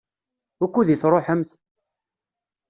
[0.59, 1.49] Wukud i tṛuḥemt?